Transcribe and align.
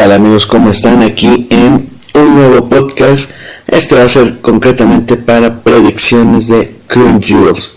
tal 0.00 0.12
amigos? 0.12 0.46
¿Cómo 0.46 0.70
están? 0.70 1.02
Aquí 1.02 1.46
en 1.50 1.90
un 2.14 2.34
nuevo 2.34 2.70
podcast. 2.70 3.32
Este 3.66 3.96
va 3.96 4.04
a 4.04 4.08
ser 4.08 4.40
concretamente 4.40 5.18
para 5.18 5.60
predicciones 5.62 6.48
de 6.48 6.74
Jewels. 6.88 7.72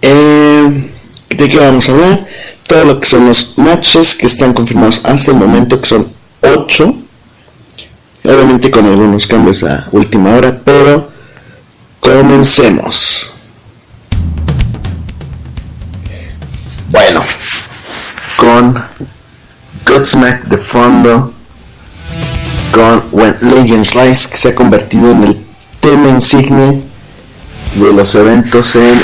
Eh, 0.00 0.90
¿De 1.28 1.48
qué 1.50 1.58
vamos 1.58 1.86
a 1.86 1.92
hablar? 1.92 2.26
Todo 2.66 2.84
lo 2.86 2.98
que 2.98 3.06
son 3.06 3.26
los 3.26 3.58
matches 3.58 4.16
que 4.16 4.24
están 4.24 4.54
confirmados 4.54 5.02
hasta 5.04 5.32
el 5.32 5.36
momento, 5.36 5.78
que 5.78 5.88
son 5.88 6.10
8. 6.40 6.96
Obviamente 8.24 8.70
con 8.70 8.86
algunos 8.86 9.26
cambios 9.26 9.62
a 9.64 9.86
última 9.92 10.34
hora, 10.34 10.62
pero 10.64 11.10
comencemos. 12.00 13.32
Bueno, 16.88 17.20
con 18.38 18.82
Godsmack 19.86 20.44
de 20.44 20.58
fondo, 20.58 21.32
con 22.72 23.04
When 23.12 23.36
Legends 23.40 23.94
Rise, 23.94 24.28
que 24.28 24.36
se 24.36 24.48
ha 24.50 24.54
convertido 24.54 25.10
en 25.10 25.24
el 25.24 25.44
tema 25.80 26.08
insigne 26.08 26.82
de 27.74 27.92
los 27.92 28.14
eventos 28.14 28.76
en 28.76 29.00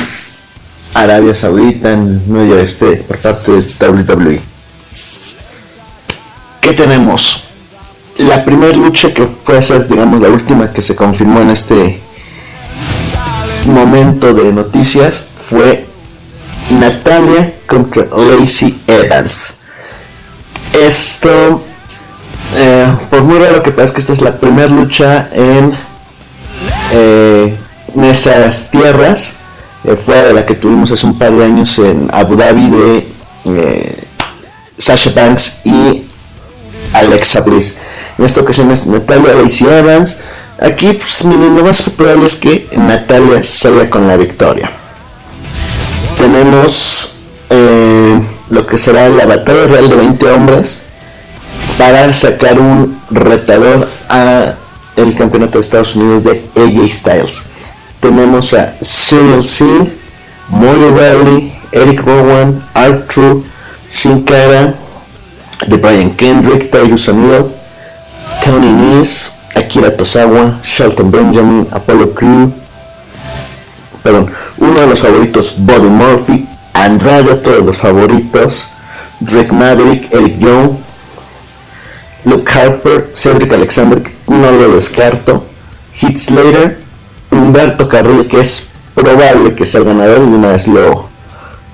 Arabia 0.94 1.34
Saudita, 1.34 1.92
en 1.92 2.32
Medio 2.32 2.58
Este, 2.58 2.96
por 2.96 3.18
parte 3.18 3.52
de 3.52 3.88
WWE. 3.88 4.40
¿Qué 6.60 6.72
tenemos? 6.72 7.44
La 8.18 8.44
primera 8.44 8.76
lucha 8.76 9.14
que 9.14 9.28
fue 9.44 9.58
esa, 9.58 9.78
digamos, 9.80 10.20
la 10.20 10.28
última 10.28 10.72
que 10.72 10.82
se 10.82 10.96
confirmó 10.96 11.40
en 11.40 11.50
este 11.50 12.00
momento 13.66 14.34
de 14.34 14.52
noticias 14.52 15.28
fue 15.48 15.86
Natalia 16.70 17.54
contra 17.66 18.06
Lacey 18.06 18.82
Evans. 18.86 19.57
Esto, 20.86 21.64
eh, 22.54 22.86
por 23.10 23.22
muy 23.22 23.38
raro 23.38 23.62
que 23.62 23.72
parezca, 23.72 23.98
esta 23.98 24.12
es 24.12 24.20
la 24.20 24.38
primera 24.38 24.68
lucha 24.68 25.28
en, 25.32 25.72
eh, 26.92 27.56
esas 28.04 28.70
tierras. 28.70 29.36
Eh, 29.84 29.96
fue 29.96 30.16
de 30.16 30.32
la 30.32 30.46
que 30.46 30.54
tuvimos 30.54 30.92
hace 30.92 31.06
un 31.06 31.18
par 31.18 31.32
de 31.32 31.44
años 31.44 31.78
en 31.78 32.08
Abu 32.12 32.36
Dhabi 32.36 32.70
de 32.70 34.08
Sasha 34.76 35.10
Banks 35.10 35.60
y 35.64 36.04
Alexa 36.92 37.40
Bliss. 37.40 37.76
En 38.16 38.24
esta 38.24 38.40
ocasión 38.40 38.70
es 38.70 38.86
Natalia 38.86 39.34
Lacey 39.34 39.66
Evans. 39.66 40.18
Aquí, 40.60 40.92
pues, 40.92 41.24
lo 41.24 41.64
más 41.64 41.82
probable 41.82 42.26
es 42.26 42.36
que 42.36 42.68
Natalia 42.76 43.42
salga 43.42 43.90
con 43.90 44.06
la 44.06 44.16
victoria. 44.16 44.70
Tenemos 46.16 47.14
lo 48.50 48.66
que 48.66 48.78
será 48.78 49.08
la 49.08 49.26
batalla 49.26 49.66
real 49.66 49.88
de 49.88 49.96
20 49.96 50.30
hombres 50.30 50.80
para 51.76 52.12
sacar 52.12 52.58
un 52.58 53.00
retador 53.10 53.88
a 54.08 54.54
el 54.96 55.16
campeonato 55.16 55.58
de 55.58 55.62
Estados 55.62 55.94
Unidos 55.94 56.24
de 56.24 56.42
AJ 56.56 56.90
Styles. 56.90 57.42
Tenemos 58.00 58.52
a 58.52 58.74
Cyril 58.80 59.42
Singh, 59.42 59.88
Molly 60.48 60.90
Riley, 60.90 61.52
Eric 61.72 62.00
Rowan, 62.00 62.58
Arthur, 62.74 63.42
Sin 63.86 64.22
Cara, 64.22 64.74
de 65.66 65.76
Brian 65.76 66.10
Kendrick, 66.16 66.70
Tyrus 66.70 67.08
O'Neill, 67.08 67.46
Tony 68.44 68.72
Nese, 68.72 69.30
Akira 69.54 69.96
Tosawa, 69.96 70.58
Shelton 70.62 71.10
Benjamin, 71.10 71.66
Apollo 71.70 72.14
Crew, 72.14 72.52
perdón, 74.02 74.30
uno 74.58 74.80
de 74.80 74.86
los 74.86 75.00
favoritos, 75.00 75.54
Bobby 75.58 75.88
Murphy, 75.88 76.48
Andrade, 76.84 77.34
todos 77.36 77.64
los 77.64 77.76
favoritos, 77.76 78.68
Drake 79.20 79.52
Maverick, 79.52 80.12
Eric 80.12 80.38
Young, 80.38 80.76
Luke 82.24 82.52
Harper, 82.52 83.10
Cedric 83.12 83.52
Alexander, 83.52 84.00
no 84.28 84.52
lo 84.52 84.68
descarto, 84.68 85.44
Heath 86.00 86.16
Slater, 86.16 86.80
Humberto 87.32 87.88
Carrillo, 87.88 88.28
que 88.28 88.40
es 88.40 88.70
probable 88.94 89.54
que 89.56 89.66
sea 89.66 89.80
el 89.80 89.86
ganador, 89.86 90.18
y 90.18 90.34
una 90.34 90.48
vez 90.48 90.68
lo, 90.68 91.08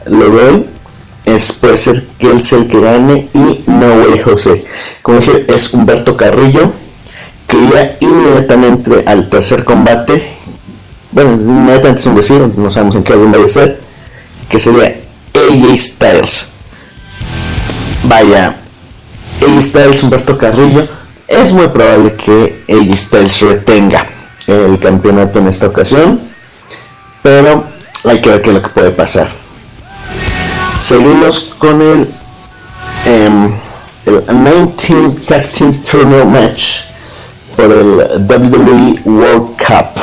lo 0.06 0.30
doy, 0.30 0.66
es, 1.26 1.52
puede 1.52 1.76
ser 1.76 2.06
que 2.18 2.30
él 2.30 2.42
sea 2.42 2.60
el 2.60 2.68
que 2.68 2.80
gane, 2.80 3.28
y 3.34 3.64
No 3.66 3.94
Way 3.96 4.18
José. 4.20 4.64
Como 5.02 5.18
dije, 5.18 5.44
es 5.48 5.72
Humberto 5.74 6.16
Carrillo, 6.16 6.72
que 7.46 7.58
iría 7.58 7.98
inmediatamente 8.00 9.04
al 9.06 9.28
tercer 9.28 9.64
combate, 9.64 10.26
bueno, 11.12 11.32
inmediatamente 11.32 12.20
es 12.20 12.30
un 12.30 12.54
no 12.56 12.70
sabemos 12.70 12.96
en 12.96 13.04
qué 13.04 13.12
orden 13.12 13.32
va 13.32 13.44
a 13.44 13.48
ser, 13.48 13.84
que 14.48 14.58
sería 14.58 15.00
AJ 15.34 15.76
Styles. 15.76 16.48
Vaya, 18.04 18.56
AJ 19.40 19.62
Styles, 19.62 20.02
Humberto 20.02 20.36
Carrillo, 20.38 20.86
es 21.28 21.52
muy 21.52 21.68
probable 21.68 22.14
que 22.14 22.64
AJ 22.68 22.96
Styles 22.96 23.40
retenga 23.40 24.06
el 24.46 24.78
campeonato 24.78 25.38
en 25.38 25.48
esta 25.48 25.66
ocasión, 25.66 26.20
pero 27.22 27.66
hay 28.04 28.20
que 28.20 28.28
ver 28.28 28.42
qué 28.42 28.50
es 28.50 28.54
lo 28.54 28.62
que 28.62 28.68
puede 28.68 28.90
pasar. 28.90 29.28
Seguimos 30.76 31.54
con 31.58 31.80
el, 31.80 32.08
um, 33.06 33.54
el 34.06 34.24
19 34.26 35.20
Tag 35.26 35.48
Team 35.52 35.80
Tournament 35.82 36.30
Match 36.30 36.80
por 37.56 37.70
el 37.70 37.96
WWE 38.28 39.00
World 39.04 39.56
Cup. 39.56 40.02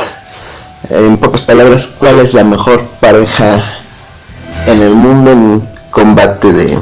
En 0.90 1.16
pocas 1.18 1.42
palabras, 1.42 1.86
¿cuál 1.86 2.20
es 2.20 2.34
la 2.34 2.42
mejor 2.42 2.84
pareja 3.00 3.81
en 4.66 4.82
el 4.82 4.94
mundo 4.94 5.30
en 5.32 5.68
combate 5.90 6.52
de 6.52 6.78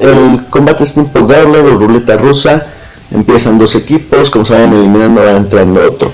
el 0.00 0.46
combate 0.50 0.84
es 0.84 0.92
tipo 0.92 1.26
Gauntlet 1.26 1.64
o 1.64 1.78
ruleta 1.78 2.16
rusa. 2.16 2.66
Empiezan 3.10 3.58
dos 3.58 3.74
equipos 3.74 4.30
como 4.30 4.44
vayan 4.44 4.74
eliminando 4.74 5.24
va 5.24 5.32
entrando 5.32 5.80
otro. 5.86 6.12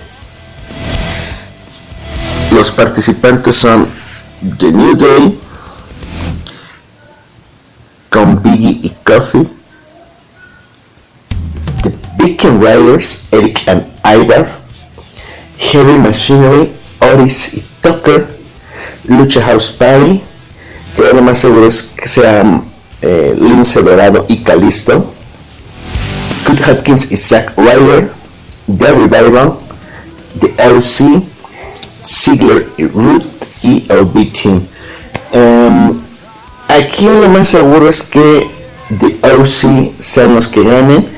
Los 2.53 2.71
participantes 2.71 3.57
son 3.57 3.89
The 4.59 4.71
New 4.71 4.97
Day 4.97 5.41
con 8.09 8.41
Biggie 8.41 8.79
y 8.83 8.91
Coffee 9.03 9.49
The 11.83 11.93
Beacon 12.17 12.61
Riders 12.61 13.25
Eric 13.33 13.61
and 13.67 13.85
Ivar 14.05 14.47
Heavy 15.59 15.99
Machinery 15.99 16.73
Oris 17.01 17.55
y 17.55 17.65
Tucker 17.81 18.34
Lucha 19.07 19.43
House 19.43 19.71
Party, 19.71 20.23
que 20.97 21.03
lo 21.13 21.23
más 21.23 21.39
seguro 21.39 21.67
es 21.67 21.83
que 21.83 22.09
sean 22.09 22.65
eh, 23.03 23.35
Lince 23.39 23.83
Dorado 23.83 24.25
y 24.29 24.39
Calisto, 24.39 25.13
Kurt 26.47 26.69
Hopkins 26.69 27.11
y 27.11 27.17
Zack 27.17 27.53
Ryder, 27.57 28.11
Gary 28.67 29.07
Byron, 29.07 29.59
The 30.41 30.55
LC, 30.59 31.23
Ziggler 32.03 32.67
y 32.79 32.87
Root 32.87 33.25
y 33.63 33.85
el 33.91 34.07
B-Team. 34.07 34.67
Em, 35.33 36.01
aquí 36.69 37.05
lo 37.05 37.29
más 37.29 37.49
seguro 37.49 37.89
es 37.89 38.03
que 38.03 38.49
The 38.99 39.19
LC 39.23 39.95
sean 39.99 40.35
los 40.35 40.49
que 40.49 40.63
ganen. 40.63 41.09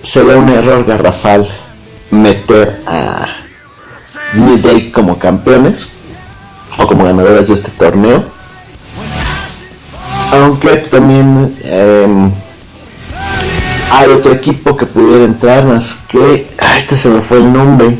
Será 0.00 0.36
un 0.36 0.48
error 0.48 0.86
garrafal 0.86 1.48
meter 2.10 2.80
a 2.86 3.26
New 4.34 4.58
Day 4.58 4.90
como 4.90 5.18
campeones 5.18 5.88
o 6.78 6.86
como 6.86 7.04
ganadoras 7.04 7.48
de 7.48 7.54
este 7.54 7.70
torneo. 7.72 8.24
Aunque 10.32 10.76
también 10.76 11.56
em, 11.64 12.30
hay 13.90 14.10
otro 14.10 14.32
equipo 14.32 14.76
que 14.76 14.86
pudiera 14.86 15.24
entrar, 15.24 15.66
más 15.66 15.94
que. 16.08 16.48
este 16.76 16.96
se 16.96 17.10
me 17.10 17.20
fue 17.20 17.38
el 17.38 17.52
nombre. 17.52 17.98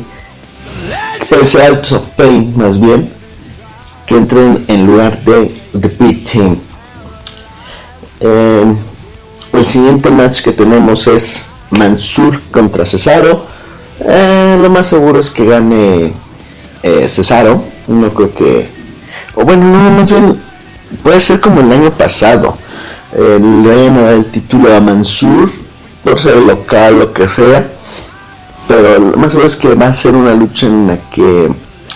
Ser 1.43 1.69
Out 1.69 1.91
of 1.91 2.01
Pain, 2.15 2.53
más 2.57 2.79
bien. 2.79 3.11
Que 4.05 4.15
entren 4.15 4.65
en 4.67 4.87
lugar 4.87 5.19
de 5.21 5.53
The 5.79 5.91
Big 5.99 6.23
Team. 6.25 6.59
Em, 8.19 8.77
el 9.53 9.65
siguiente 9.65 10.09
match 10.09 10.41
que 10.41 10.51
tenemos 10.51 11.07
es 11.07 11.47
Mansur 11.71 12.41
contra 12.51 12.85
Cesaro. 12.85 13.45
Eh, 13.99 14.57
lo 14.61 14.69
más 14.69 14.87
seguro 14.87 15.19
es 15.19 15.29
que 15.29 15.45
gane 15.45 16.13
eh, 16.83 17.09
Cesaro 17.09 17.63
no 17.89 18.13
creo 18.13 18.33
que 18.33 18.69
o 19.35 19.43
bueno 19.43 19.65
no 19.65 19.91
más 19.91 20.09
bien 20.11 20.39
puede 21.03 21.19
ser 21.19 21.39
como 21.39 21.61
el 21.61 21.71
año 21.71 21.91
pasado 21.91 22.57
le 23.13 23.67
vayan 23.67 23.97
a 23.97 24.01
dar 24.01 24.13
el 24.13 24.27
título 24.27 24.73
a 24.73 24.79
Mansur 24.79 25.49
por 26.03 26.19
ser 26.19 26.37
local 26.37 26.99
lo 26.99 27.13
que 27.13 27.27
sea 27.27 27.67
pero 28.67 28.99
lo 28.99 29.17
más 29.17 29.31
seguro 29.31 29.47
es 29.47 29.55
que 29.55 29.73
va 29.73 29.87
a 29.87 29.93
ser 29.93 30.15
una 30.15 30.33
lucha 30.33 30.67
en 30.67 30.87
la 30.87 30.97
que 31.09 31.49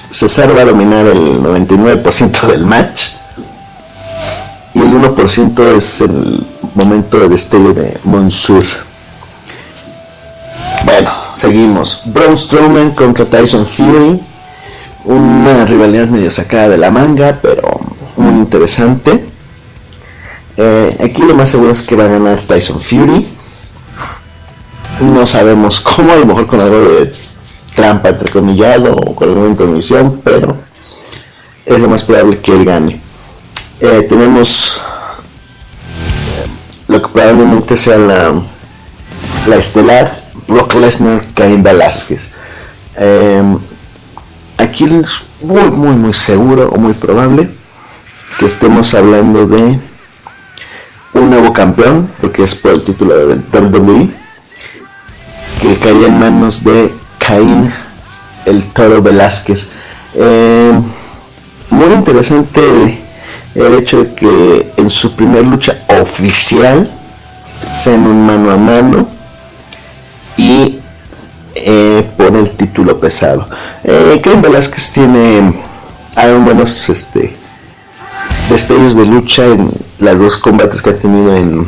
César 0.10 0.56
va 0.58 0.62
a 0.62 0.66
dominar 0.66 1.06
el 1.06 1.40
99% 1.40 2.48
del 2.48 2.66
match 2.66 3.10
y 4.74 4.80
el 4.80 4.88
1% 4.88 5.76
es 5.76 6.02
el 6.02 6.46
momento 6.74 7.20
de 7.20 7.30
destello 7.30 7.76
de 7.76 7.96
Mansur. 8.06 8.64
Bueno 10.84 11.12
seguimos. 11.36 12.02
Braun 12.06 12.38
Strowman 12.38 12.92
contra 12.92 13.26
Tyson 13.26 13.68
Fury 13.68 14.20
una 15.06 15.66
rivalidad 15.66 16.08
medio 16.08 16.32
sacada 16.32 16.70
de 16.70 16.78
la 16.78 16.92
manga, 16.92 17.40
pero 17.42 17.80
muy 18.16 18.40
interesante. 18.40 19.26
Eh, 20.56 20.98
aquí 21.04 21.22
lo 21.24 21.36
más 21.36 21.50
seguro 21.50 21.72
es 21.72 21.82
que 21.82 21.96
va 21.96 22.06
a 22.06 22.10
ganar 22.10 22.40
Tyson 22.40 22.80
Fury. 22.80 23.28
No 25.02 25.26
sabemos 25.26 25.82
cómo, 25.96 26.14
a 26.14 26.16
lo 26.16 26.26
mejor 26.26 26.48
con 26.48 26.60
algo 26.60 26.80
de 26.80 27.14
trampa 27.76 28.10
entrecomillado 28.10 28.96
o 28.96 29.16
con 29.16 29.30
alguna 29.30 29.50
intromisión, 29.50 30.22
pero 30.24 30.58
es 31.66 31.80
lo 31.80 31.90
más 31.90 32.04
probable 32.04 32.40
que 32.40 32.52
él 32.52 32.66
gane. 32.66 33.02
Eh, 33.80 34.06
tenemos 34.08 34.82
eh, 36.38 36.48
lo 36.88 37.02
que 37.02 37.08
probablemente 37.10 37.76
sea 37.76 37.98
la, 37.98 38.44
la 39.48 39.56
estelar 39.56 40.24
Brock 40.48 40.76
Lesnar, 40.76 41.26
Cain 41.34 41.64
Velázquez. 41.64 42.30
Aquí 44.58 44.86
es 44.86 44.92
muy, 45.42 45.70
muy, 45.72 45.96
muy 45.96 46.14
seguro 46.14 46.70
o 46.70 46.78
muy 46.78 46.94
probable 46.94 47.50
que 48.38 48.46
estemos 48.46 48.94
hablando 48.94 49.46
de 49.46 49.80
un 51.14 51.30
nuevo 51.30 51.54
campeón, 51.54 52.10
porque 52.20 52.44
es 52.44 52.56
por 52.56 52.74
el 52.74 52.84
título 52.84 53.28
de 53.28 53.36
WWE, 53.60 54.10
que 55.62 55.78
caía 55.78 56.08
en 56.08 56.20
manos 56.20 56.64
de 56.64 56.94
Caín 57.20 57.72
el 58.46 58.64
Toro 58.74 59.02
Velázquez. 59.02 59.70
Eh, 60.16 60.74
muy 61.70 61.94
interesante 61.94 62.62
el, 63.56 63.74
hecho 63.76 64.04
de 64.04 64.14
que 64.14 64.74
en 64.78 64.90
su 64.90 65.16
primer 65.16 65.46
lucha 65.46 65.80
oficial 66.02 66.90
sea 67.76 67.96
en 67.96 68.06
un 68.06 68.26
mano 68.26 68.52
a 68.52 68.58
mano 68.58 69.08
y 70.38 70.80
título 72.84 73.00
pesado. 73.00 73.48
Eh, 73.84 74.20
Caín 74.24 74.42
Velázquez 74.42 74.92
tiene 74.92 75.54
buenos 76.44 76.90
este 76.90 77.36
destellos 78.50 78.96
de 78.96 79.06
lucha 79.06 79.46
en 79.46 79.70
los 80.00 80.20
dos 80.20 80.38
combates 80.38 80.82
que 80.82 80.90
ha 80.90 81.00
tenido 81.00 81.36
en 81.36 81.68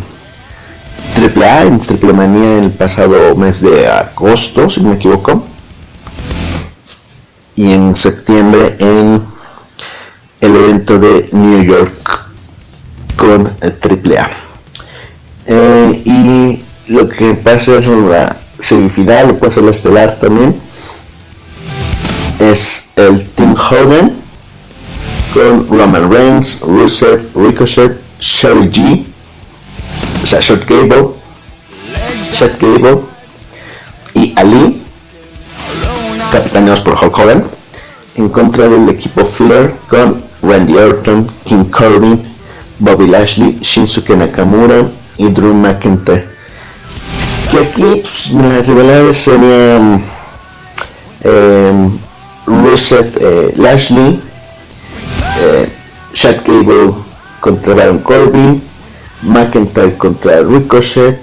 AAA, 1.15 1.63
en 1.63 1.79
Triple 1.79 2.13
Manía 2.13 2.57
el 2.57 2.71
pasado 2.71 3.35
mes 3.35 3.62
de 3.62 3.88
agosto, 3.88 4.69
si 4.69 4.81
no 4.81 4.89
me 4.89 4.95
equivoco. 4.95 5.45
Y 7.56 7.71
en 7.71 7.95
septiembre 7.95 8.75
en 8.79 9.23
el 10.41 10.56
evento 10.56 11.00
de 11.00 11.29
New 11.31 11.63
York 11.63 12.25
con 13.15 13.47
AAA. 13.47 14.29
Eh, 15.47 16.01
y 16.03 16.63
lo 16.94 17.07
que 17.07 17.33
pasa 17.35 17.77
en 17.77 18.09
la 18.09 18.35
semifinal, 18.59 19.31
o 19.31 19.38
puede 19.38 19.53
ser 19.53 19.63
la 19.63 19.71
estelar 19.71 20.19
también, 20.19 20.56
es 22.55 22.89
el 22.95 23.27
Team 23.31 23.53
Hogan 23.53 24.13
con 25.33 25.67
Roman 25.67 26.09
Reigns, 26.09 26.61
Rusev, 26.61 27.21
Ricochet, 27.35 27.99
Sherry 28.21 28.69
G, 28.69 29.05
o 30.23 30.25
sea, 30.25 30.39
Short 30.39 30.63
Cable 30.63 31.09
y 34.13 34.33
Ali, 34.37 34.81
capitaneados 36.31 36.79
por 36.79 36.93
Hulk 36.93 37.17
Hogan, 37.19 37.43
en 38.15 38.29
contra 38.29 38.69
del 38.69 38.87
equipo 38.87 39.25
Flair 39.25 39.75
con 39.89 40.23
Randy 40.41 40.75
Orton, 40.77 41.29
King 41.43 41.65
Corbin, 41.65 42.23
Bobby 42.79 43.07
Lashley, 43.07 43.59
Shinsuke 43.59 44.15
Nakamura 44.15 44.89
y 45.17 45.27
Drew 45.27 45.53
McIntyre. 45.53 46.25
Que 47.51 47.57
aquí 47.57 48.01
pues, 48.01 48.31
las 48.31 48.65
rivalidades 48.65 49.17
serían 49.17 50.05
eh, 51.21 51.89
Rusev 52.45 53.18
eh, 53.19 53.53
Lashley, 53.56 54.21
eh, 55.39 55.69
Chad 56.13 56.38
Gable 56.45 56.94
contra 57.39 57.74
Baron 57.74 58.00
Corbin, 58.00 58.62
McIntyre 59.24 59.97
contra 59.97 60.42
Ricochet 60.42 61.19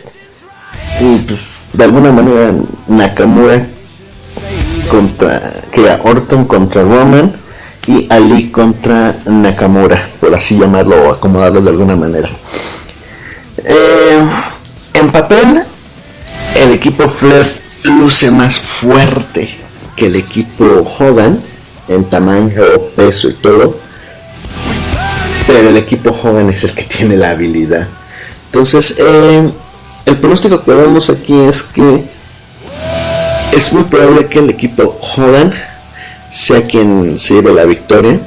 y 1.01 1.17
pues, 1.19 1.61
de 1.73 1.85
alguna 1.85 2.13
manera 2.13 2.53
Nakamura 2.89 3.67
contra 4.91 5.63
que 5.73 5.89
Orton 6.05 6.45
contra 6.45 6.83
Roman 6.83 7.35
y 7.87 8.07
Ali 8.13 8.51
contra 8.51 9.19
Nakamura, 9.25 10.09
por 10.21 10.35
así 10.35 10.59
llamarlo 10.59 11.09
o 11.09 11.13
acomodarlo 11.13 11.61
de 11.61 11.71
alguna 11.71 11.97
manera. 11.97 12.31
Eh, 13.65 14.27
en 14.95 15.11
papel, 15.11 15.63
el 16.57 16.73
equipo 16.73 17.09
Flair 17.09 17.63
luce 17.85 18.31
más 18.31 18.61
fuerte 18.61 19.62
que 19.97 20.07
el 20.07 20.17
equipo 20.17 20.65
Hogan 20.99 21.41
en 21.89 22.05
tamaño, 22.05 22.63
peso 22.97 23.29
y 23.29 23.35
todo 23.35 23.83
pero 25.47 25.69
el 25.69 25.77
equipo 25.77 26.13
joven 26.13 26.49
es 26.51 26.65
el 26.65 26.73
que 26.75 26.85
tiene 26.85 27.17
la 27.17 27.31
habilidad. 27.31 27.89
Entonces, 28.47 28.97
eh, 28.99 29.51
el 30.07 30.17
pronóstico 30.17 30.65
que 30.65 30.73
damos 30.73 31.11
aquí 31.11 31.39
es 31.41 31.63
que 31.63 32.05
es 33.53 33.73
muy 33.73 33.85
probable 33.85 34.27
que 34.27 34.39
el 34.39 34.51
equipo 34.51 34.99
joven 35.01 35.53
sea 36.31 36.67
quien 36.67 37.19
se 37.19 37.35
lleve 37.35 37.53
la 37.53 37.65
victoria. 37.65 38.21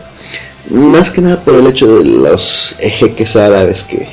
Más 0.69 1.12
que 1.12 1.21
nada 1.21 1.41
por 1.41 1.56
el 1.56 1.67
hecho 1.67 2.00
de 2.00 2.06
los 2.06 2.75
ejeques 2.79 3.35
árabes 3.35 3.83
que 3.83 4.07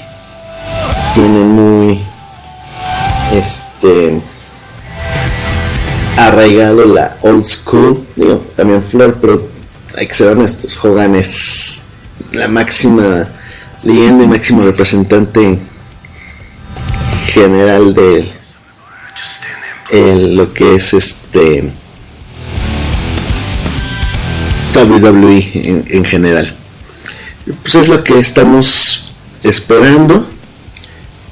tienen 1.15 1.49
muy 1.49 2.01
este 3.33 4.21
arraigado 6.29 6.85
la 6.87 7.17
old 7.23 7.45
school. 7.45 8.07
Digo, 8.17 8.45
también 8.57 8.83
Flor, 8.83 9.19
pero 9.21 9.49
hay 9.97 10.07
que 10.07 10.15
ser 10.15 10.29
honestos, 10.29 10.79
Hogan 10.83 11.15
es 11.15 11.85
la 12.33 12.49
máxima 12.49 13.29
leyenda 13.85 14.25
y 14.25 14.29
máximo 14.29 14.63
representante 14.63 15.59
general 17.27 17.95
de 17.95 18.33
lo 19.93 20.53
que 20.55 20.77
es 20.77 20.95
este 20.95 21.71
WWE 24.75 25.51
en, 25.91 26.05
general. 26.05 26.57
Pues 27.63 27.75
es 27.75 27.89
lo 27.89 28.03
que 28.03 28.19
estamos 28.19 29.13
esperando. 29.43 30.27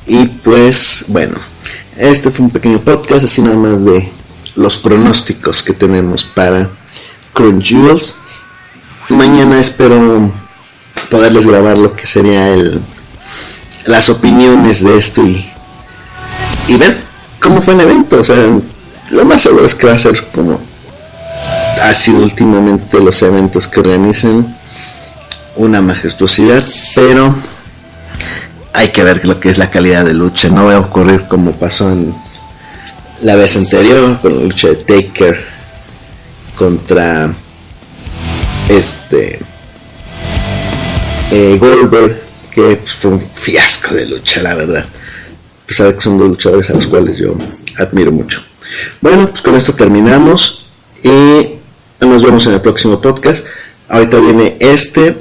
Y 0.07 0.27
pues 0.27 1.05
bueno, 1.09 1.39
este 1.97 2.31
fue 2.31 2.47
un 2.47 2.51
pequeño 2.51 2.79
podcast 2.79 3.25
así 3.25 3.41
nada 3.41 3.57
más 3.57 3.85
de 3.85 4.11
los 4.57 4.79
pronósticos 4.79 5.63
que 5.63 5.73
tenemos 5.73 6.25
para 6.25 6.71
Jewels. 7.35 8.17
Mañana 9.09 9.59
espero 9.59 10.31
poderles 11.11 11.47
grabar 11.47 11.79
lo 11.79 11.95
que 11.95 12.07
sería 12.07 12.49
el 12.51 12.81
las 13.87 14.11
opiniones 14.11 14.85
de 14.85 14.99
esto 14.99 15.25
y, 15.25 15.51
y 16.69 16.77
ver 16.77 17.03
cómo 17.41 17.63
fue 17.63 17.75
el 17.75 17.81
evento. 17.81 18.21
O 18.21 18.25
sea, 18.25 18.37
lo 19.11 19.25
más 19.25 19.43
seguro 19.43 19.65
es 19.65 19.75
que 19.75 19.87
va 19.87 19.95
a 19.95 19.99
ser 19.99 20.23
como 20.33 20.61
ha 21.83 21.95
sido 21.95 22.23
últimamente 22.23 23.01
los 23.01 23.23
eventos 23.23 23.67
que 23.67 23.81
organizan 23.81 24.57
una 25.57 25.81
majestuosidad, 25.81 26.65
pero 26.95 27.35
hay 28.73 28.89
que 28.91 29.03
ver 29.03 29.27
lo 29.27 29.41
que 29.41 29.49
es 29.49 29.59
la 29.59 29.71
calidad 29.71 30.05
de 30.05 30.15
lucha. 30.15 30.49
No 30.49 30.67
va 30.67 30.77
a 30.77 30.81
ocurrir 30.81 31.27
como 31.27 31.53
pasó 31.53 31.91
en 31.91 32.15
la 33.23 33.37
vez 33.37 33.57
anterior 33.57 34.19
con 34.19 34.35
la 34.37 34.43
lucha 34.43 34.69
de 34.69 34.77
Taker 34.77 35.45
contra 36.57 37.33
este 38.69 39.41
eh, 41.31 41.57
Goldberg, 41.59 42.21
que 42.51 42.77
pues, 42.77 42.93
fue 42.93 43.13
un 43.13 43.31
fiasco 43.33 43.95
de 43.95 44.07
lucha, 44.07 44.43
la 44.43 44.55
verdad. 44.55 44.87
Pues 45.67 45.77
sabe 45.77 45.95
que 45.95 46.01
son 46.01 46.19
dos 46.19 46.29
luchadores 46.29 46.69
a 46.71 46.75
los 46.75 46.87
cuales 46.87 47.19
yo 47.19 47.35
admiro 47.79 48.11
mucho. 48.11 48.43
Bueno, 49.01 49.29
pues 49.29 49.43
con 49.43 49.55
esto 49.55 49.75
terminamos 49.75 50.69
y 51.03 51.57
nos 52.01 52.23
vemos 52.23 52.47
en 52.47 52.55
el 52.55 52.61
próximo 52.61 53.01
podcast. 53.01 53.47
Ahorita 53.89 54.19
viene 54.21 54.57
este, 54.61 55.17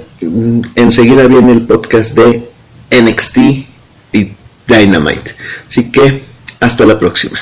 enseguida 0.76 1.28
viene 1.28 1.52
el 1.52 1.66
podcast 1.66 2.16
de 2.16 2.50
NXT 2.92 3.38
y 4.14 4.32
Dynamite. 4.68 5.36
Así 5.68 5.92
que 5.92 6.24
hasta 6.60 6.86
la 6.86 6.98
próxima. 6.98 7.40